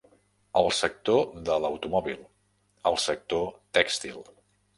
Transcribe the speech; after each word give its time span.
El 0.61 0.69
sector 0.77 1.19
de 1.49 1.57
l'automòbil, 1.65 2.25
el 2.93 2.99
sector 3.05 3.47
tèxtil. 3.81 4.21